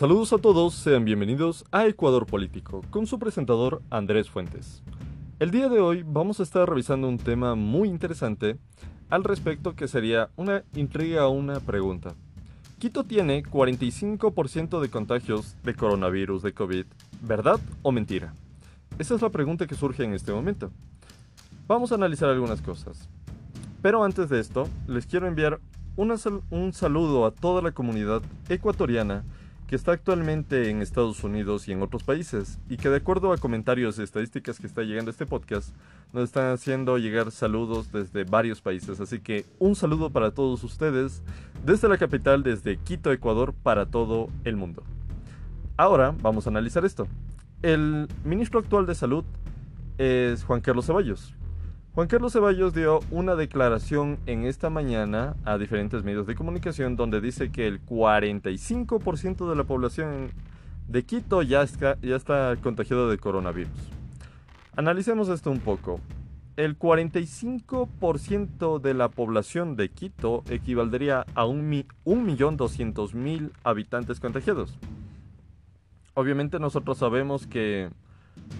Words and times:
Saludos 0.00 0.32
a 0.32 0.38
todos, 0.38 0.72
sean 0.72 1.04
bienvenidos 1.04 1.66
a 1.72 1.86
Ecuador 1.86 2.24
Político, 2.24 2.82
con 2.88 3.06
su 3.06 3.18
presentador 3.18 3.82
Andrés 3.90 4.30
Fuentes. 4.30 4.82
El 5.38 5.50
día 5.50 5.68
de 5.68 5.78
hoy 5.80 6.04
vamos 6.06 6.40
a 6.40 6.42
estar 6.42 6.66
revisando 6.66 7.06
un 7.06 7.18
tema 7.18 7.54
muy 7.54 7.90
interesante 7.90 8.56
al 9.10 9.24
respecto 9.24 9.76
que 9.76 9.88
sería 9.88 10.30
una 10.36 10.64
intriga 10.74 11.26
o 11.26 11.32
una 11.32 11.60
pregunta. 11.60 12.14
Quito 12.78 13.04
tiene 13.04 13.42
45% 13.42 14.80
de 14.80 14.88
contagios 14.88 15.54
de 15.64 15.74
coronavirus 15.74 16.44
de 16.44 16.54
COVID, 16.54 16.86
¿verdad 17.20 17.60
o 17.82 17.92
mentira? 17.92 18.32
Esa 18.98 19.16
es 19.16 19.20
la 19.20 19.28
pregunta 19.28 19.66
que 19.66 19.74
surge 19.74 20.02
en 20.02 20.14
este 20.14 20.32
momento. 20.32 20.70
Vamos 21.66 21.92
a 21.92 21.96
analizar 21.96 22.30
algunas 22.30 22.62
cosas. 22.62 23.06
Pero 23.82 24.02
antes 24.02 24.30
de 24.30 24.40
esto, 24.40 24.66
les 24.86 25.04
quiero 25.04 25.26
enviar 25.26 25.60
un 25.94 26.72
saludo 26.72 27.26
a 27.26 27.32
toda 27.32 27.60
la 27.60 27.72
comunidad 27.72 28.22
ecuatoriana 28.48 29.24
que 29.70 29.76
está 29.76 29.92
actualmente 29.92 30.68
en 30.68 30.82
Estados 30.82 31.22
Unidos 31.22 31.68
y 31.68 31.72
en 31.72 31.80
otros 31.80 32.02
países, 32.02 32.58
y 32.68 32.76
que 32.76 32.88
de 32.88 32.96
acuerdo 32.96 33.32
a 33.32 33.36
comentarios 33.36 34.00
y 34.00 34.02
estadísticas 34.02 34.58
que 34.58 34.66
está 34.66 34.82
llegando 34.82 35.10
a 35.10 35.12
este 35.12 35.26
podcast, 35.26 35.76
nos 36.12 36.24
están 36.24 36.52
haciendo 36.52 36.98
llegar 36.98 37.30
saludos 37.30 37.92
desde 37.92 38.24
varios 38.24 38.60
países. 38.60 39.00
Así 39.00 39.20
que 39.20 39.46
un 39.60 39.76
saludo 39.76 40.10
para 40.10 40.32
todos 40.32 40.64
ustedes 40.64 41.22
desde 41.64 41.88
la 41.88 41.98
capital, 41.98 42.42
desde 42.42 42.78
Quito, 42.78 43.12
Ecuador, 43.12 43.54
para 43.62 43.86
todo 43.86 44.28
el 44.42 44.56
mundo. 44.56 44.82
Ahora 45.76 46.16
vamos 46.20 46.48
a 46.48 46.50
analizar 46.50 46.84
esto. 46.84 47.06
El 47.62 48.08
ministro 48.24 48.58
actual 48.58 48.86
de 48.86 48.96
Salud 48.96 49.24
es 49.98 50.42
Juan 50.42 50.62
Carlos 50.62 50.86
Ceballos. 50.86 51.32
Juan 52.00 52.08
Carlos 52.08 52.32
Ceballos 52.32 52.72
dio 52.72 53.00
una 53.10 53.36
declaración 53.36 54.18
en 54.24 54.46
esta 54.46 54.70
mañana 54.70 55.36
a 55.44 55.58
diferentes 55.58 56.02
medios 56.02 56.26
de 56.26 56.34
comunicación 56.34 56.96
donde 56.96 57.20
dice 57.20 57.52
que 57.52 57.66
el 57.66 57.84
45% 57.84 59.46
de 59.46 59.54
la 59.54 59.64
población 59.64 60.30
de 60.88 61.02
Quito 61.02 61.42
ya 61.42 61.60
está, 61.60 61.98
ya 62.00 62.16
está 62.16 62.56
contagiado 62.62 63.10
de 63.10 63.18
coronavirus. 63.18 63.68
Analicemos 64.76 65.28
esto 65.28 65.50
un 65.50 65.60
poco. 65.60 66.00
El 66.56 66.78
45% 66.78 68.80
de 68.80 68.94
la 68.94 69.10
población 69.10 69.76
de 69.76 69.90
Quito 69.90 70.42
equivaldría 70.48 71.26
a 71.34 71.44
1.200.000 71.44 73.50
habitantes 73.62 74.20
contagiados. 74.20 74.78
Obviamente 76.14 76.58
nosotros 76.60 76.96
sabemos 76.96 77.46
que, 77.46 77.90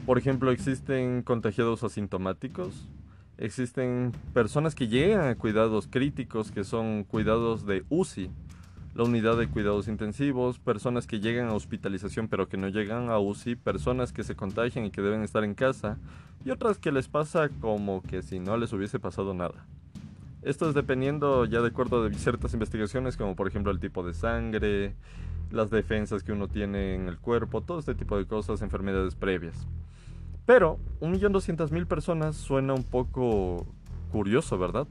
por 0.04 0.18
ejemplo, 0.18 0.50
existen 0.50 1.22
contagiados 1.22 1.84
asintomáticos, 1.84 2.86
Existen 3.40 4.12
personas 4.34 4.74
que 4.74 4.86
llegan 4.86 5.26
a 5.26 5.34
cuidados 5.34 5.88
críticos, 5.90 6.50
que 6.50 6.62
son 6.62 7.04
cuidados 7.04 7.64
de 7.64 7.84
UCI, 7.88 8.30
la 8.94 9.04
unidad 9.04 9.38
de 9.38 9.48
cuidados 9.48 9.88
intensivos, 9.88 10.58
personas 10.58 11.06
que 11.06 11.20
llegan 11.20 11.48
a 11.48 11.54
hospitalización 11.54 12.28
pero 12.28 12.50
que 12.50 12.58
no 12.58 12.68
llegan 12.68 13.08
a 13.08 13.18
UCI, 13.18 13.56
personas 13.56 14.12
que 14.12 14.24
se 14.24 14.36
contagian 14.36 14.84
y 14.84 14.90
que 14.90 15.00
deben 15.00 15.22
estar 15.22 15.42
en 15.42 15.54
casa, 15.54 15.96
y 16.44 16.50
otras 16.50 16.76
que 16.76 16.92
les 16.92 17.08
pasa 17.08 17.48
como 17.62 18.02
que 18.02 18.20
si 18.20 18.40
no 18.40 18.58
les 18.58 18.74
hubiese 18.74 18.98
pasado 18.98 19.32
nada. 19.32 19.64
Esto 20.42 20.68
es 20.68 20.74
dependiendo 20.74 21.46
ya 21.46 21.62
de 21.62 21.68
acuerdo 21.68 22.06
de 22.06 22.14
ciertas 22.14 22.52
investigaciones, 22.52 23.16
como 23.16 23.36
por 23.36 23.48
ejemplo 23.48 23.72
el 23.72 23.80
tipo 23.80 24.06
de 24.06 24.12
sangre, 24.12 24.94
las 25.50 25.70
defensas 25.70 26.22
que 26.22 26.32
uno 26.32 26.46
tiene 26.46 26.94
en 26.94 27.08
el 27.08 27.16
cuerpo, 27.16 27.62
todo 27.62 27.78
este 27.78 27.94
tipo 27.94 28.18
de 28.18 28.26
cosas, 28.26 28.60
enfermedades 28.60 29.14
previas. 29.14 29.66
Pero 30.46 30.78
1.200.000 31.00 31.86
personas 31.86 32.36
suena 32.36 32.74
un 32.74 32.84
poco 32.84 33.66
curioso, 34.10 34.58
¿verdad? 34.58 34.86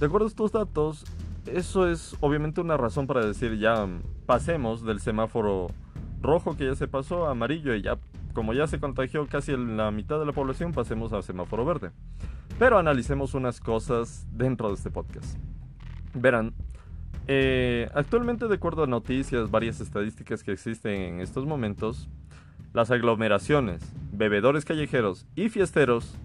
De 0.00 0.06
acuerdo 0.06 0.26
a 0.26 0.28
estos 0.28 0.52
datos, 0.52 1.04
eso 1.46 1.88
es 1.88 2.16
obviamente 2.20 2.60
una 2.60 2.76
razón 2.76 3.06
para 3.06 3.24
decir 3.24 3.58
ya 3.58 3.86
pasemos 4.26 4.84
del 4.84 5.00
semáforo 5.00 5.68
rojo 6.20 6.56
que 6.56 6.66
ya 6.66 6.74
se 6.74 6.88
pasó 6.88 7.26
a 7.26 7.32
amarillo 7.32 7.74
y 7.74 7.82
ya 7.82 7.98
como 8.32 8.52
ya 8.52 8.66
se 8.66 8.78
contagió 8.78 9.26
casi 9.26 9.56
la 9.56 9.90
mitad 9.90 10.18
de 10.18 10.26
la 10.26 10.32
población 10.32 10.72
pasemos 10.72 11.12
al 11.14 11.22
semáforo 11.22 11.64
verde. 11.64 11.90
Pero 12.58 12.78
analicemos 12.78 13.34
unas 13.34 13.60
cosas 13.60 14.26
dentro 14.32 14.68
de 14.68 14.74
este 14.74 14.90
podcast. 14.90 15.38
Verán, 16.12 16.52
eh, 17.28 17.88
actualmente 17.94 18.46
de 18.46 18.54
acuerdo 18.54 18.84
a 18.84 18.86
noticias, 18.86 19.50
varias 19.50 19.80
estadísticas 19.80 20.42
que 20.42 20.52
existen 20.52 21.00
en 21.00 21.20
estos 21.20 21.46
momentos, 21.46 22.08
las 22.72 22.90
aglomeraciones, 22.90 23.82
bebedores 24.16 24.64
callejeros 24.64 25.26
y 25.34 25.48
fiesteros 25.48 26.16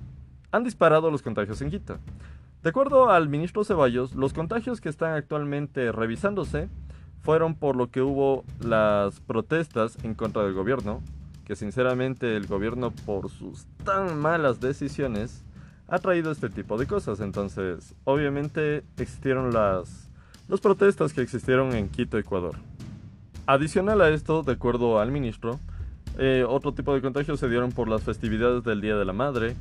han 0.52 0.64
disparado 0.64 1.12
los 1.12 1.22
contagios 1.22 1.62
en 1.62 1.70
Quito. 1.70 1.98
De 2.64 2.70
acuerdo 2.70 3.10
al 3.10 3.30
ministro 3.30 3.64
Ceballos, 3.64 4.14
los 4.16 4.34
contagios 4.34 4.82
que 4.82 4.90
están 4.90 5.14
actualmente 5.14 5.92
revisándose 5.92 6.70
fueron 7.22 7.56
por 7.56 7.76
lo 7.76 7.90
que 7.90 8.02
hubo 8.02 8.44
las 8.60 9.20
protestas 9.22 9.98
en 10.04 10.14
contra 10.14 10.44
del 10.44 10.54
gobierno, 10.54 11.02
que 11.46 11.56
sinceramente 11.56 12.36
el 12.36 12.48
gobierno 12.48 12.92
por 12.92 13.30
sus 13.30 13.66
tan 13.84 14.20
malas 14.20 14.60
decisiones 14.60 15.44
ha 15.88 16.00
traído 16.00 16.32
este 16.32 16.50
tipo 16.50 16.78
de 16.78 16.88
cosas. 16.88 17.20
Entonces, 17.20 17.96
obviamente 18.04 18.84
existieron 18.98 19.54
las, 19.54 20.10
las 20.48 20.62
protestas 20.62 21.14
que 21.14 21.22
existieron 21.22 21.74
en 21.74 21.90
Quito, 21.90 22.18
Ecuador. 22.18 22.56
Adicional 23.48 24.02
a 24.02 24.10
esto, 24.10 24.44
de 24.44 24.54
acuerdo 24.54 25.00
al 25.00 25.12
ministro, 25.12 25.60
eh, 26.18 26.46
otro 26.48 26.74
tipo 26.74 26.94
de 26.94 27.02
contagios 27.02 27.40
se 27.40 27.50
dieron 27.50 27.72
por 27.72 27.88
las 27.88 28.04
festividades 28.04 28.64
del 28.64 28.82
Día 28.82 28.96
de 28.98 29.06
la 29.06 29.14
Madre. 29.14 29.56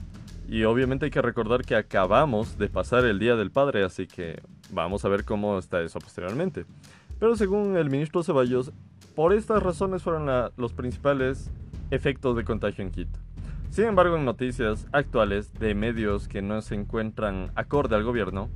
Y 0.49 0.65
obviamente 0.65 1.05
hay 1.05 1.11
que 1.11 1.23
recordar 1.23 1.65
que 1.65 1.77
acabamos 1.77 2.59
de 2.59 2.69
pasar 2.69 3.05
el 3.05 3.21
Día 3.21 3.37
del 3.37 3.53
Padre, 3.53 3.85
así 3.85 4.07
que 4.09 4.43
vamos 4.73 5.05
a 5.05 5.09
ver 5.09 5.25
cómo 5.25 5.59
está 5.59 5.81
eso 5.81 6.01
posteriormente. 6.01 6.65
Pero 7.21 7.37
según 7.37 7.77
el 7.77 7.89
ministro 7.89 8.25
Ceballos, 8.25 8.73
por 9.15 9.33
estas 9.33 9.63
razones 9.63 10.03
fueron 10.03 10.51
los 10.57 10.73
principales 10.73 11.51
efectos 11.91 12.37
de 12.37 12.45
contagio 12.45 12.83
en 12.83 12.91
Quito. 12.91 13.19
Sin 13.71 13.85
embargo, 13.85 14.17
en 14.17 14.25
noticias 14.25 14.89
actuales 14.91 15.55
de 15.55 15.75
medios 15.77 16.27
que 16.27 16.43
no 16.43 16.61
se 16.63 16.75
encuentran 16.75 17.53
acorde 17.55 17.95
al 17.95 18.03
gobierno, 18.03 18.49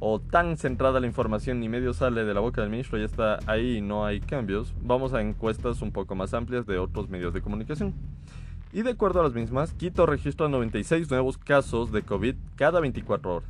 o 0.00 0.20
tan 0.20 0.56
centrada 0.56 1.00
la 1.00 1.06
información 1.06 1.60
ni 1.60 1.68
medio 1.68 1.92
sale 1.94 2.24
de 2.24 2.34
la 2.34 2.40
boca 2.40 2.60
del 2.60 2.70
ministro, 2.70 2.98
ya 2.98 3.04
está 3.04 3.38
ahí 3.46 3.78
y 3.78 3.80
no 3.80 4.04
hay 4.04 4.20
cambios, 4.20 4.74
vamos 4.82 5.14
a 5.14 5.22
encuestas 5.22 5.82
un 5.82 5.92
poco 5.92 6.14
más 6.14 6.34
amplias 6.34 6.66
de 6.66 6.78
otros 6.78 7.08
medios 7.08 7.32
de 7.32 7.42
comunicación. 7.42 7.94
Y 8.72 8.82
de 8.82 8.90
acuerdo 8.90 9.20
a 9.20 9.22
las 9.22 9.32
mismas, 9.32 9.72
Quito 9.72 10.04
registra 10.04 10.48
96 10.48 11.10
nuevos 11.10 11.38
casos 11.38 11.92
de 11.92 12.02
COVID 12.02 12.34
cada 12.56 12.80
24 12.80 13.36
horas. 13.36 13.48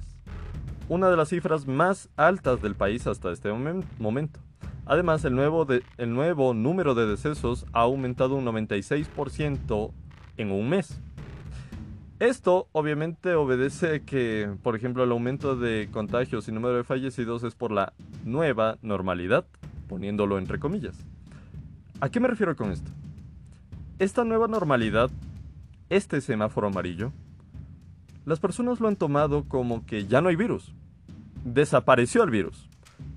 Una 0.88 1.10
de 1.10 1.16
las 1.16 1.30
cifras 1.30 1.66
más 1.66 2.08
altas 2.16 2.62
del 2.62 2.76
país 2.76 3.08
hasta 3.08 3.32
este 3.32 3.52
momento. 3.98 4.38
Además, 4.84 5.24
el 5.24 5.34
nuevo, 5.34 5.66
el 5.96 6.14
nuevo 6.14 6.54
número 6.54 6.94
de 6.94 7.06
decesos 7.06 7.66
ha 7.72 7.80
aumentado 7.80 8.36
un 8.36 8.44
96% 8.44 9.92
en 10.36 10.52
un 10.52 10.68
mes. 10.68 11.00
Esto 12.18 12.68
obviamente 12.72 13.34
obedece 13.34 14.00
que, 14.00 14.50
por 14.62 14.74
ejemplo, 14.74 15.04
el 15.04 15.12
aumento 15.12 15.54
de 15.54 15.90
contagios 15.92 16.48
y 16.48 16.52
número 16.52 16.74
de 16.74 16.84
fallecidos 16.84 17.42
es 17.44 17.54
por 17.54 17.72
la 17.72 17.92
nueva 18.24 18.78
normalidad, 18.80 19.44
poniéndolo 19.86 20.38
entre 20.38 20.58
comillas. 20.58 20.96
¿A 22.00 22.08
qué 22.08 22.18
me 22.18 22.28
refiero 22.28 22.56
con 22.56 22.72
esto? 22.72 22.90
Esta 23.98 24.24
nueva 24.24 24.48
normalidad, 24.48 25.10
este 25.90 26.22
semáforo 26.22 26.68
amarillo, 26.68 27.12
las 28.24 28.40
personas 28.40 28.80
lo 28.80 28.88
han 28.88 28.96
tomado 28.96 29.44
como 29.44 29.84
que 29.84 30.06
ya 30.06 30.22
no 30.22 30.30
hay 30.30 30.36
virus. 30.36 30.72
Desapareció 31.44 32.22
el 32.22 32.30
virus. 32.30 32.70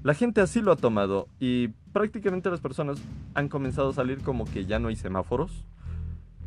La 0.04 0.14
gente 0.14 0.42
así 0.42 0.62
lo 0.62 0.74
ha 0.74 0.76
tomado 0.76 1.30
y 1.40 1.70
prácticamente 1.94 2.52
las 2.52 2.60
personas 2.60 3.02
han 3.34 3.48
comenzado 3.48 3.90
a 3.90 3.94
salir 3.94 4.22
como 4.24 4.44
que 4.44 4.66
ya 4.66 4.78
no 4.78 4.90
hay 4.90 4.98
semáforos 4.98 5.66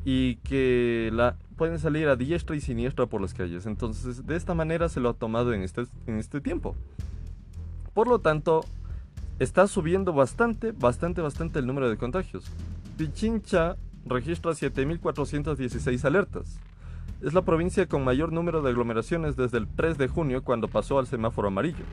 y 0.04 0.36
que 0.36 1.10
la, 1.12 1.36
pueden 1.56 1.78
salir 1.78 2.08
a 2.08 2.16
diestra 2.16 2.56
y 2.56 2.60
siniestra 2.60 3.06
por 3.06 3.20
las 3.20 3.34
calles. 3.34 3.66
Entonces, 3.66 4.26
de 4.26 4.36
esta 4.36 4.54
manera 4.54 4.88
se 4.88 5.00
lo 5.00 5.10
ha 5.10 5.14
tomado 5.14 5.52
en 5.52 5.62
este, 5.62 5.84
en 6.06 6.18
este 6.18 6.40
tiempo. 6.40 6.74
Por 7.94 8.08
lo 8.08 8.20
tanto, 8.20 8.64
está 9.38 9.66
subiendo 9.66 10.12
bastante, 10.12 10.72
bastante, 10.72 11.20
bastante 11.20 11.58
el 11.58 11.66
número 11.66 11.88
de 11.88 11.96
contagios. 11.96 12.44
Pichincha 12.96 13.76
registra 14.06 14.52
7.416 14.52 16.04
alertas. 16.04 16.58
Es 17.20 17.34
la 17.34 17.42
provincia 17.42 17.86
con 17.86 18.02
mayor 18.02 18.32
número 18.32 18.62
de 18.62 18.70
aglomeraciones 18.70 19.36
desde 19.36 19.58
el 19.58 19.68
3 19.68 19.98
de 19.98 20.08
junio 20.08 20.42
cuando 20.42 20.68
pasó 20.68 20.98
al 20.98 21.06
semáforo 21.06 21.48
amarillo. 21.48 21.84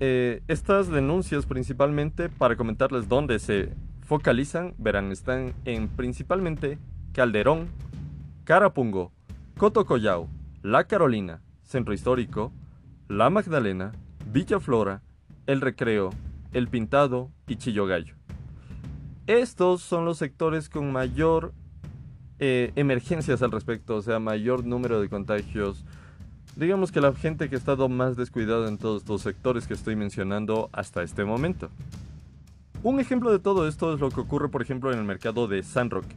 Eh, 0.00 0.42
estas 0.48 0.88
denuncias 0.88 1.46
principalmente, 1.46 2.28
para 2.28 2.56
comentarles 2.56 3.08
dónde 3.08 3.38
se 3.38 3.74
focalizan, 4.06 4.74
verán, 4.78 5.10
están 5.10 5.52
en 5.64 5.88
principalmente 5.88 6.78
Calderón, 7.12 7.68
Carapungo, 8.44 9.12
Cotocollao, 9.58 10.28
La 10.62 10.84
Carolina, 10.84 11.42
Centro 11.64 11.92
Histórico, 11.92 12.52
La 13.08 13.30
Magdalena, 13.30 13.92
Villa 14.32 14.60
Flora, 14.60 15.02
El 15.46 15.60
Recreo, 15.60 16.10
El 16.52 16.68
Pintado 16.68 17.30
y 17.48 17.56
Chillogallo. 17.56 18.14
Estos 19.26 19.82
son 19.82 20.04
los 20.04 20.18
sectores 20.18 20.68
con 20.68 20.92
mayor 20.92 21.52
eh, 22.38 22.70
emergencias 22.76 23.42
al 23.42 23.50
respecto, 23.50 23.96
o 23.96 24.02
sea, 24.02 24.20
mayor 24.20 24.64
número 24.64 25.00
de 25.00 25.08
contagios. 25.08 25.84
Digamos 26.54 26.92
que 26.92 27.00
la 27.00 27.12
gente 27.12 27.48
que 27.48 27.56
ha 27.56 27.58
estado 27.58 27.88
más 27.88 28.16
descuidada 28.16 28.68
en 28.68 28.78
todos 28.78 29.02
estos 29.02 29.22
sectores 29.22 29.66
que 29.66 29.74
estoy 29.74 29.96
mencionando 29.96 30.70
hasta 30.72 31.02
este 31.02 31.24
momento. 31.24 31.70
Un 32.86 33.00
ejemplo 33.00 33.32
de 33.32 33.40
todo 33.40 33.66
esto 33.66 33.92
es 33.92 33.98
lo 33.98 34.10
que 34.10 34.20
ocurre, 34.20 34.48
por 34.48 34.62
ejemplo, 34.62 34.92
en 34.92 35.00
el 35.00 35.04
mercado 35.04 35.48
de 35.48 35.64
San 35.64 35.90
Roque, 35.90 36.14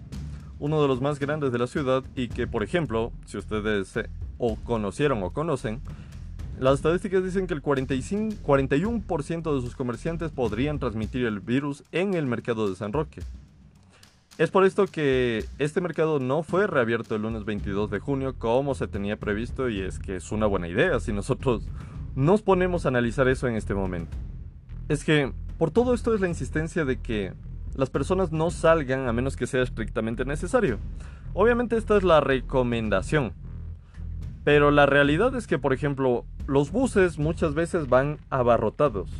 uno 0.59 0.79
de 0.79 0.87
los 0.87 1.01
más 1.01 1.17
grandes 1.17 1.51
de 1.51 1.57
la 1.57 1.65
ciudad 1.65 2.03
y 2.15 2.27
que, 2.27 2.45
por 2.45 2.61
ejemplo, 2.61 3.11
si 3.25 3.39
ustedes 3.39 3.95
o 4.37 4.55
conocieron 4.57 5.23
o 5.23 5.31
conocen, 5.31 5.81
las 6.59 6.75
estadísticas 6.75 7.23
dicen 7.23 7.47
que 7.47 7.55
el 7.55 7.63
45, 7.63 8.35
41% 8.45 9.55
de 9.55 9.61
sus 9.61 9.75
comerciantes 9.75 10.29
podrían 10.29 10.77
transmitir 10.77 11.25
el 11.25 11.39
virus 11.39 11.83
en 11.91 12.13
el 12.13 12.27
mercado 12.27 12.69
de 12.69 12.75
San 12.75 12.93
Roque. 12.93 13.23
Es 14.37 14.51
por 14.51 14.63
esto 14.63 14.85
que 14.85 15.45
este 15.57 15.81
mercado 15.81 16.19
no 16.19 16.43
fue 16.43 16.67
reabierto 16.67 17.15
el 17.15 17.23
lunes 17.23 17.45
22 17.45 17.89
de 17.89 17.97
junio 17.97 18.35
como 18.37 18.75
se 18.75 18.87
tenía 18.87 19.17
previsto 19.17 19.69
y 19.69 19.81
es 19.81 19.97
que 19.97 20.17
es 20.17 20.31
una 20.31 20.45
buena 20.45 20.67
idea 20.67 20.99
si 20.99 21.13
nosotros 21.13 21.67
nos 22.13 22.43
ponemos 22.43 22.85
a 22.85 22.89
analizar 22.89 23.27
eso 23.27 23.47
en 23.47 23.55
este 23.55 23.73
momento. 23.73 24.15
Es 24.87 25.03
que 25.03 25.33
por 25.59 25.71
todo 25.71 25.93
esto 25.93 26.15
es 26.15 26.21
la 26.21 26.29
insistencia 26.29 26.85
de 26.85 27.01
que 27.01 27.33
las 27.75 27.89
personas 27.89 28.31
no 28.31 28.49
salgan 28.49 29.09
a 29.09 29.13
menos 29.13 29.35
que 29.35 29.45
sea 29.45 29.61
estrictamente 29.61 30.23
necesario. 30.23 30.79
Obviamente 31.33 31.75
esta 31.75 31.97
es 31.97 32.03
la 32.03 32.21
recomendación. 32.21 33.33
Pero 34.45 34.71
la 34.71 34.85
realidad 34.85 35.35
es 35.35 35.47
que, 35.47 35.59
por 35.59 35.73
ejemplo, 35.73 36.25
los 36.47 36.71
buses 36.71 37.19
muchas 37.19 37.55
veces 37.55 37.89
van 37.89 38.19
abarrotados. 38.29 39.11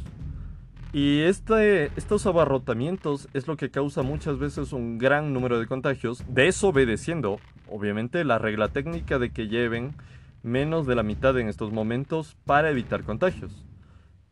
Y 0.93 1.19
este, 1.19 1.91
estos 1.97 2.25
abarrotamientos 2.25 3.27
es 3.33 3.45
lo 3.45 3.57
que 3.57 3.69
causa 3.69 4.01
muchas 4.01 4.39
veces 4.39 4.71
un 4.71 4.97
gran 4.97 5.33
número 5.33 5.59
de 5.59 5.67
contagios, 5.67 6.23
desobedeciendo, 6.29 7.39
obviamente, 7.69 8.23
la 8.23 8.39
regla 8.39 8.69
técnica 8.69 9.19
de 9.19 9.31
que 9.31 9.49
lleven 9.49 9.93
menos 10.41 10.87
de 10.87 10.95
la 10.95 11.03
mitad 11.03 11.37
en 11.37 11.49
estos 11.49 11.73
momentos 11.73 12.37
para 12.45 12.69
evitar 12.69 13.03
contagios. 13.03 13.68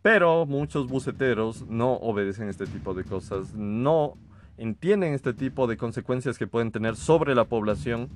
Pero 0.10 0.46
muchos 0.46 0.88
buceteros 0.88 1.68
no 1.68 1.96
obedecen 1.96 2.48
este 2.48 2.66
tipo 2.66 2.94
de 2.94 3.04
cosas, 3.04 3.54
no 3.56 4.14
entienden 4.58 5.14
este 5.14 5.34
tipo 5.34 5.68
de 5.68 5.76
consecuencias 5.76 6.38
que 6.38 6.48
pueden 6.48 6.72
tener 6.72 6.96
sobre 6.96 7.36
la 7.36 7.44
población, 7.44 8.08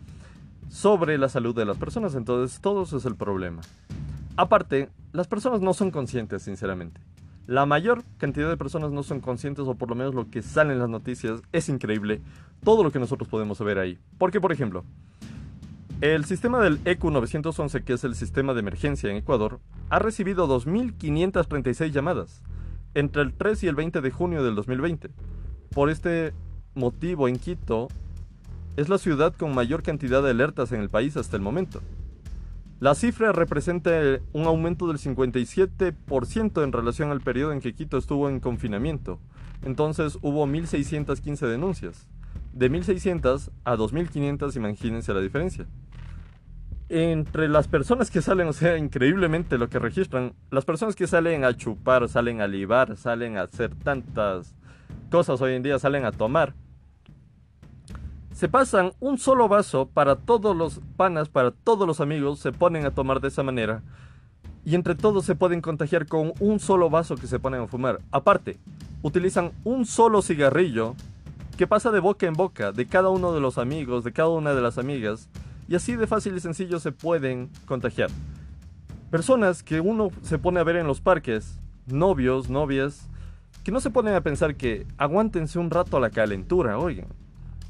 sobre 0.70 1.18
la 1.18 1.28
salud 1.28 1.54
de 1.54 1.66
las 1.66 1.78
personas, 1.78 2.16
entonces 2.16 2.62
todo 2.62 2.84
eso 2.84 2.96
es 2.96 3.04
el 3.04 3.18
problema. 3.18 3.62
Aparte, 4.38 4.88
las 5.12 5.28
personas 5.28 5.60
no 5.60 5.74
son 5.74 5.92
conscientes, 5.92 6.44
sinceramente. 6.44 7.02
La 7.46 7.66
mayor 7.66 8.06
cantidad 8.20 8.48
de 8.48 8.56
personas 8.56 8.92
no 8.92 9.04
son 9.04 9.20
conscientes, 9.20 9.66
o 9.68 9.76
por 9.76 9.90
lo 9.90 9.96
menos 9.96 10.16
lo 10.16 10.30
que 10.30 10.42
sale 10.42 10.72
en 10.72 10.80
las 10.80 10.88
noticias 10.88 11.42
es 11.52 11.68
increíble. 11.68 12.22
Todo 12.64 12.86
lo 12.86 12.92
que 12.92 13.00
nosotros 13.00 13.28
podemos 13.28 13.60
ver 13.60 13.80
ahí. 13.80 14.00
Porque, 14.18 14.40
por 14.40 14.54
ejemplo, 14.54 14.86
el 16.02 16.26
sistema 16.26 16.60
del 16.60 16.80
EQ 16.84 17.06
911, 17.12 17.84
que 17.84 17.94
es 17.94 18.04
el 18.04 18.16
sistema 18.16 18.56
de 18.56 18.62
emergencia 18.62 19.12
en 19.12 19.18
Ecuador, 19.18 19.60
ha 19.92 20.00
recibido 20.00 20.48
2.536 20.48 21.92
llamadas 21.92 22.42
entre 22.96 23.22
el 23.22 23.34
3 23.34 23.64
y 23.64 23.68
el 23.68 23.76
20 23.76 24.02
de 24.02 24.10
junio 24.10 24.44
del 24.44 24.56
2020. 24.56 25.12
Por 25.70 25.92
este 25.92 26.34
motivo, 26.74 27.28
en 27.28 27.38
Quito 27.38 27.88
es 28.78 28.90
la 28.90 28.98
ciudad 28.98 29.36
con 29.36 29.54
mayor 29.54 29.84
cantidad 29.84 30.24
de 30.24 30.32
alertas 30.32 30.72
en 30.72 30.82
el 30.82 30.90
país 30.90 31.18
hasta 31.18 31.38
el 31.38 31.44
momento. 31.44 31.82
La 32.80 32.96
cifra 32.96 33.32
representa 33.32 33.92
un 34.34 34.46
aumento 34.46 34.88
del 34.88 34.98
57% 34.98 36.64
en 36.64 36.72
relación 36.72 37.12
al 37.12 37.22
periodo 37.22 37.52
en 37.54 37.60
que 37.60 37.76
Quito 37.76 38.00
estuvo 38.00 38.28
en 38.28 38.40
confinamiento. 38.40 39.20
Entonces 39.64 40.18
hubo 40.24 40.48
1.615 40.48 41.48
denuncias. 41.48 42.08
De 42.54 42.72
1.600 42.72 43.52
a 43.66 43.76
2.500, 43.76 44.56
imagínense 44.56 45.14
la 45.14 45.22
diferencia. 45.22 45.68
Entre 46.94 47.48
las 47.48 47.70
personas 47.70 48.12
que 48.12 48.22
salen, 48.22 48.50
o 48.50 48.54
sea, 48.54 48.78
increíblemente 48.78 49.58
lo 49.58 49.70
que 49.70 49.80
registran, 49.80 50.34
las 50.50 50.66
personas 50.66 50.96
que 50.96 51.08
salen 51.08 51.46
a 51.46 51.56
chupar, 51.56 52.10
salen 52.10 52.42
a 52.42 52.48
libar, 52.48 52.98
salen 52.98 53.38
a 53.38 53.44
hacer 53.44 53.74
tantas 53.76 54.54
cosas 55.10 55.40
hoy 55.42 55.54
en 55.54 55.64
día, 55.64 55.80
salen 55.80 56.04
a 56.04 56.12
tomar 56.12 56.54
se 58.42 58.50
pasan 58.50 58.94
un 59.00 59.20
solo 59.20 59.48
vaso 59.48 59.88
para 59.88 60.16
todos 60.16 60.56
los 60.56 60.82
panas, 60.98 61.30
para 61.30 61.52
todos 61.52 61.86
los 61.86 62.02
amigos, 62.02 62.40
se 62.40 62.52
ponen 62.52 62.88
a 62.88 62.90
tomar 62.90 63.22
de 63.22 63.28
esa 63.28 63.44
manera. 63.44 63.84
Y 64.66 64.74
entre 64.74 64.96
todos 64.96 65.26
se 65.26 65.36
pueden 65.36 65.62
contagiar 65.62 66.08
con 66.08 66.34
un 66.40 66.60
solo 66.60 66.90
vaso 66.90 67.16
que 67.18 67.28
se 67.28 67.38
ponen 67.38 67.62
a 67.62 67.68
fumar. 67.68 68.00
Aparte, 68.10 68.58
utilizan 69.04 69.52
un 69.64 69.86
solo 69.86 70.24
cigarrillo 70.24 70.96
que 71.56 71.68
pasa 71.68 71.92
de 71.92 72.00
boca 72.00 72.26
en 72.26 72.34
boca 72.34 72.72
de 72.72 72.88
cada 72.88 73.10
uno 73.10 73.32
de 73.32 73.42
los 73.42 73.60
amigos, 73.60 74.04
de 74.04 74.12
cada 74.12 74.30
una 74.30 74.56
de 74.56 74.62
las 74.62 74.80
amigas. 74.80 75.30
Y 75.72 75.76
así 75.76 75.96
de 75.96 76.06
fácil 76.06 76.36
y 76.36 76.42
sencillo 76.42 76.82
se 76.82 76.92
pueden 76.92 77.50
contagiar. 77.66 78.10
Personas 79.10 79.64
que 79.64 79.80
uno 79.80 80.10
se 80.22 80.38
pone 80.38 80.60
a 80.60 80.66
ver 80.66 80.76
en 80.76 80.86
los 80.86 81.00
parques, 81.00 81.62
novios, 81.86 82.50
novias, 82.50 83.10
que 83.64 83.72
no 83.72 83.80
se 83.80 83.90
ponen 83.90 84.16
a 84.16 84.20
pensar 84.20 84.56
que 84.56 84.86
aguántense 84.98 85.60
un 85.60 85.70
rato 85.70 85.96
a 85.96 86.02
la 86.02 86.10
calentura, 86.10 86.78
oigan. 86.78 87.08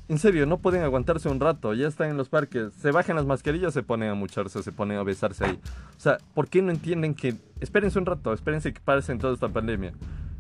En 0.07 0.18
serio, 0.18 0.48
no 0.48 0.57
pueden 0.57 0.81
aguantarse 0.81 1.30
un 1.30 1.39
rato, 1.39 1.75
ya 1.75 1.88
están 1.88 2.09
en 2.09 2.18
los 2.18 2.27
parques, 2.27 2.74
se 2.74 2.89
bajan 2.89 3.18
las 3.18 3.27
mascarillas, 3.27 3.71
se 3.71 3.83
ponen 3.83 4.09
a 4.09 4.15
mucharse, 4.15 4.63
se 4.63 4.71
ponen 4.71 4.98
a 4.98 5.03
besarse 5.03 5.45
ahí. 5.45 5.59
O 5.95 6.00
sea, 6.00 6.18
¿por 6.33 6.48
qué 6.48 6.63
no 6.63 6.71
entienden 6.71 7.13
que... 7.13 7.36
Espérense 7.59 8.00
un 8.00 8.07
rato, 8.07 8.33
espérense 8.33 8.74
que 8.74 8.81
pase 8.81 9.12
en 9.12 9.19
toda 9.19 9.36
esta 9.36 9.50
pandemia. 9.50 9.94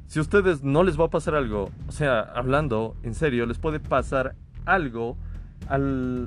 Si 0.07 0.17
a 0.17 0.23
ustedes 0.23 0.63
no 0.63 0.81
les 0.81 0.99
va 0.99 1.05
a 1.05 1.09
pasar 1.11 1.35
algo, 1.35 1.69
o 1.87 1.91
sea, 1.91 2.21
hablando 2.21 2.95
en 3.03 3.13
serio, 3.13 3.45
les 3.45 3.59
puede 3.59 3.79
pasar 3.79 4.33
algo 4.65 5.15
a 5.67 5.77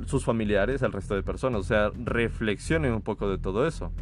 sus 0.07 0.25
familiares, 0.25 0.83
al 0.83 0.93
resto 0.93 1.15
de 1.15 1.23
personas. 1.23 1.61
O 1.61 1.65
sea, 1.65 1.91
reflexionen 2.03 2.93
un 2.93 3.03
poco 3.03 3.29
de 3.29 3.39
todo 3.39 3.67
eso. 3.67 3.93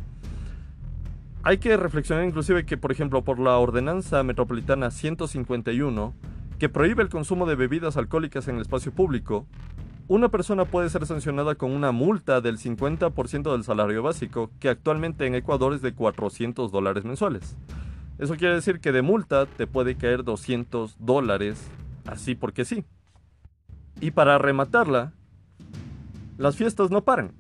Hay 1.44 1.58
que 1.58 1.76
reflexionar 1.76 2.24
inclusive 2.24 2.64
que, 2.64 2.76
por 2.76 2.92
ejemplo, 2.92 3.22
por 3.22 3.40
la 3.40 3.58
ordenanza 3.58 4.22
metropolitana 4.22 4.90
151, 4.90 6.14
que 6.58 6.68
prohíbe 6.68 7.02
el 7.02 7.08
consumo 7.08 7.46
de 7.46 7.56
bebidas 7.56 7.96
alcohólicas 7.96 8.46
en 8.46 8.56
el 8.56 8.62
espacio 8.62 8.92
público, 8.92 9.46
una 10.06 10.28
persona 10.28 10.64
puede 10.64 10.88
ser 10.90 11.06
sancionada 11.06 11.54
con 11.54 11.72
una 11.72 11.90
multa 11.90 12.40
del 12.40 12.58
50% 12.58 13.50
del 13.50 13.64
salario 13.64 14.02
básico, 14.02 14.50
que 14.60 14.68
actualmente 14.68 15.26
en 15.26 15.34
Ecuador 15.34 15.74
es 15.74 15.82
de 15.82 15.94
400 15.94 16.70
dólares 16.70 17.04
mensuales. 17.04 17.56
Eso 18.18 18.36
quiere 18.36 18.54
decir 18.54 18.78
que 18.78 18.92
de 18.92 19.02
multa 19.02 19.46
te 19.46 19.66
puede 19.66 19.96
caer 19.96 20.22
200 20.22 20.96
dólares, 21.00 21.66
así 22.06 22.34
porque 22.34 22.64
sí. 22.64 22.84
Y 24.00 24.12
para 24.12 24.38
rematarla, 24.38 25.12
las 26.38 26.56
fiestas 26.56 26.90
no 26.90 27.04
paran. 27.04 27.32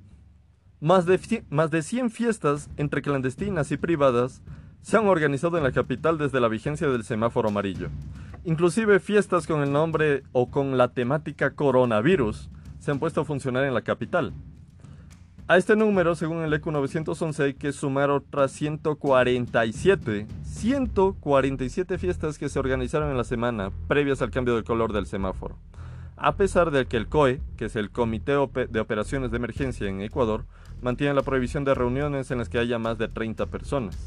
Más 0.80 1.06
de, 1.06 1.44
más 1.48 1.70
de 1.70 1.82
100 1.82 2.10
fiestas 2.10 2.68
entre 2.76 3.02
clandestinas 3.02 3.70
y 3.70 3.76
privadas 3.76 4.42
se 4.80 4.96
han 4.96 5.06
organizado 5.06 5.56
en 5.56 5.62
la 5.62 5.72
capital 5.72 6.18
desde 6.18 6.40
la 6.40 6.48
vigencia 6.48 6.88
del 6.88 7.04
semáforo 7.04 7.48
amarillo. 7.48 7.88
Inclusive 8.44 8.98
fiestas 8.98 9.46
con 9.46 9.62
el 9.62 9.72
nombre 9.72 10.24
o 10.32 10.50
con 10.50 10.76
la 10.76 10.88
temática 10.88 11.54
coronavirus 11.54 12.50
se 12.80 12.90
han 12.90 12.98
puesto 12.98 13.20
a 13.20 13.24
funcionar 13.24 13.64
en 13.64 13.74
la 13.74 13.82
capital. 13.82 14.32
A 15.46 15.56
este 15.56 15.76
número, 15.76 16.14
según 16.14 16.42
el 16.42 16.52
ECU 16.52 16.72
911, 16.72 17.42
hay 17.42 17.54
que 17.54 17.72
sumar 17.72 18.10
otras 18.10 18.52
147, 18.52 20.26
147 20.44 21.98
fiestas 21.98 22.38
que 22.38 22.48
se 22.48 22.58
organizaron 22.58 23.10
en 23.10 23.16
la 23.16 23.24
semana 23.24 23.70
previas 23.86 24.22
al 24.22 24.30
cambio 24.30 24.54
del 24.54 24.64
color 24.64 24.92
del 24.92 25.06
semáforo. 25.06 25.58
A 26.24 26.36
pesar 26.36 26.70
de 26.70 26.86
que 26.86 26.96
el 26.96 27.08
COE, 27.08 27.40
que 27.56 27.64
es 27.64 27.74
el 27.74 27.90
Comité 27.90 28.34
de 28.70 28.80
Operaciones 28.80 29.32
de 29.32 29.38
Emergencia 29.38 29.88
en 29.88 30.02
Ecuador, 30.02 30.44
mantiene 30.80 31.14
la 31.14 31.22
prohibición 31.22 31.64
de 31.64 31.74
reuniones 31.74 32.30
en 32.30 32.38
las 32.38 32.48
que 32.48 32.60
haya 32.60 32.78
más 32.78 32.96
de 32.96 33.08
30 33.08 33.46
personas. 33.46 33.98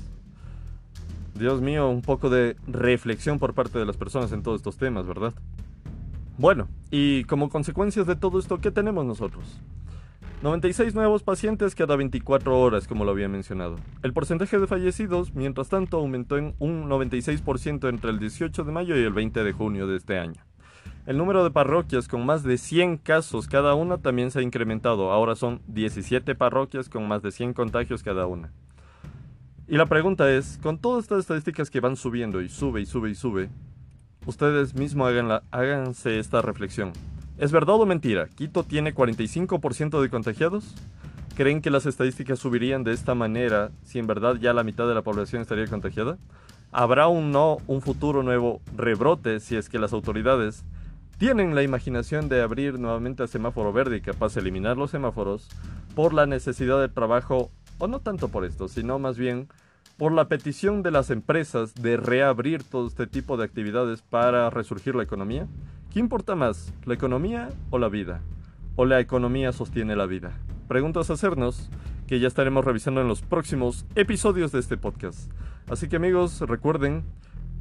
Dios 1.38 1.60
mío, 1.60 1.90
un 1.90 2.02
poco 2.02 2.30
de 2.30 2.56
reflexión 2.68 3.38
por 3.38 3.54
parte 3.54 3.80
de 3.80 3.86
las 3.86 3.98
personas 3.98 4.32
en 4.32 4.44
todos 4.44 4.62
estos 4.62 4.78
temas, 4.78 5.06
¿verdad? 5.06 5.34
Bueno, 6.38 6.70
y 6.90 7.26
como 7.26 7.50
consecuencias 7.50 8.08
de 8.08 8.16
todo 8.16 8.40
esto, 8.40 8.60
¿qué 8.60 8.72
tenemos 8.72 9.06
nosotros? 9.06 9.60
96 10.42 10.96
nuevos 10.96 11.22
pacientes 11.22 11.76
cada 11.76 11.98
24 11.98 12.58
horas, 12.58 12.88
como 12.88 13.04
lo 13.04 13.12
había 13.12 13.28
mencionado. 13.28 13.76
El 14.04 14.14
porcentaje 14.14 14.58
de 14.58 14.68
fallecidos, 14.68 15.34
mientras 15.34 15.68
tanto, 15.68 15.98
aumentó 15.98 16.38
en 16.38 16.56
un 16.60 16.88
96% 16.88 17.90
entre 17.90 18.12
el 18.12 18.20
18 18.20 18.64
de 18.64 18.72
mayo 18.72 18.96
y 18.96 19.04
el 19.04 19.12
20 19.12 19.44
de 19.44 19.52
junio 19.52 19.86
de 19.86 19.98
este 19.98 20.18
año. 20.18 20.45
El 21.06 21.20
número 21.20 21.44
de 21.44 21.52
parroquias 21.52 22.08
con 22.08 22.26
más 22.26 22.42
de 22.42 22.58
100 22.58 22.98
casos 22.98 23.48
cada 23.48 23.76
una 23.76 24.00
también 24.00 24.32
se 24.32 24.40
ha 24.40 24.42
incrementado. 24.42 25.12
Ahora 25.12 25.36
son 25.36 25.62
17 25.68 26.34
parroquias 26.34 26.90
con 26.90 27.08
más 27.08 27.22
de 27.22 27.32
100 27.32 27.54
contagios 27.54 28.02
cada 28.02 28.26
una. 28.26 28.52
Y 29.68 29.78
la 29.78 29.86
pregunta 29.86 30.32
es, 30.32 30.58
con 30.64 30.80
todas 30.80 31.04
estas 31.04 31.20
estadísticas 31.20 31.70
que 31.70 31.80
van 31.80 31.96
subiendo 31.96 32.42
y 32.42 32.50
sube 32.50 32.82
y 32.82 32.88
sube 32.88 33.12
y 33.12 33.16
sube, 33.16 33.50
ustedes 34.26 34.74
mismos 34.74 35.10
hagan 35.10 35.42
háganse 35.52 36.18
esta 36.18 36.42
reflexión. 36.42 36.92
¿Es 37.38 37.52
verdad 37.52 37.76
o 37.76 37.86
mentira? 37.86 38.28
¿Quito 38.28 38.64
tiene 38.64 38.96
45% 38.96 40.02
de 40.02 40.10
contagiados? 40.10 40.74
¿Creen 41.36 41.62
que 41.62 41.70
las 41.70 41.86
estadísticas 41.86 42.40
subirían 42.40 42.84
de 42.84 42.94
esta 42.94 43.14
manera 43.14 43.70
si 43.84 44.00
en 44.00 44.08
verdad 44.08 44.38
ya 44.38 44.54
la 44.54 44.64
mitad 44.64 44.88
de 44.88 44.96
la 44.96 45.04
población 45.04 45.44
estaría 45.44 45.68
contagiada? 45.68 46.18
¿Habrá 46.72 47.08
un 47.10 47.32
no, 47.32 47.58
un 47.68 47.82
futuro 47.82 48.24
nuevo 48.24 48.60
rebrote 48.76 49.40
si 49.40 49.56
es 49.56 49.70
que 49.70 49.78
las 49.78 49.94
autoridades 49.94 50.64
tienen 51.18 51.56
la 51.56 51.64
imaginación 51.64 52.28
de 52.30 52.42
abrir 52.42 52.80
nuevamente 52.80 53.24
el 53.24 53.30
semáforo 53.30 53.72
verde 53.72 53.98
y 53.98 54.02
capaz 54.02 54.34
de 54.34 54.42
eliminar 54.42 54.78
los 54.78 54.92
semáforos 54.92 55.48
por 55.96 56.14
la 56.14 56.26
necesidad 56.26 56.80
de 56.82 56.90
trabajo 56.90 57.52
o 57.78 57.88
no 57.88 58.00
tanto 58.00 58.30
por 58.30 58.46
esto, 58.46 58.68
sino 58.68 59.00
más 59.00 59.18
bien 59.18 59.48
por 59.98 60.12
la 60.12 60.28
petición 60.28 60.84
de 60.84 60.92
las 60.92 61.10
empresas 61.10 61.74
de 61.74 61.96
reabrir 61.96 62.64
todo 62.64 62.88
este 62.88 63.08
tipo 63.08 63.38
de 63.38 63.46
actividades 63.46 64.02
para 64.02 64.50
resurgir 64.50 64.96
la 64.96 65.04
economía? 65.04 65.48
¿Qué 65.94 66.00
importa 66.00 66.36
más, 66.36 66.74
la 66.86 66.96
economía 66.96 67.50
o 67.70 67.80
la 67.80 67.88
vida? 67.88 68.22
¿O 68.76 68.86
la 68.86 69.00
economía 69.00 69.54
sostiene 69.54 69.96
la 69.96 70.06
vida? 70.06 70.34
Preguntas 70.68 71.10
a 71.10 71.14
hacernos 71.14 71.70
que 72.08 72.20
ya 72.20 72.28
estaremos 72.28 72.66
revisando 72.66 73.00
en 73.02 73.08
los 73.08 73.22
próximos 73.22 73.86
episodios 73.96 74.52
de 74.52 74.60
este 74.60 74.76
podcast. 74.76 75.32
Así 75.70 75.88
que 75.88 75.96
amigos, 75.96 76.42
recuerden, 76.42 77.06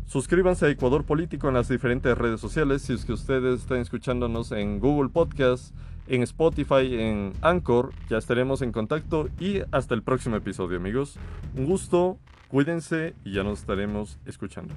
suscríbanse 0.06 0.66
a 0.66 0.70
Ecuador 0.70 1.04
Político 1.04 1.48
en 1.48 1.54
las 1.54 1.68
diferentes 1.68 2.16
redes 2.16 2.40
sociales. 2.40 2.82
Si 2.82 2.92
es 2.92 3.04
que 3.04 3.12
ustedes 3.12 3.60
están 3.60 3.78
escuchándonos 3.78 4.52
en 4.52 4.80
Google 4.80 5.10
Podcast, 5.10 5.74
en 6.06 6.22
Spotify, 6.22 6.94
en 7.00 7.32
Anchor, 7.40 7.92
ya 8.08 8.18
estaremos 8.18 8.62
en 8.62 8.72
contacto 8.72 9.28
y 9.38 9.60
hasta 9.70 9.94
el 9.94 10.02
próximo 10.02 10.36
episodio 10.36 10.76
amigos. 10.76 11.16
Un 11.56 11.66
gusto, 11.66 12.18
cuídense 12.48 13.14
y 13.24 13.32
ya 13.32 13.42
nos 13.42 13.60
estaremos 13.60 14.18
escuchando. 14.26 14.74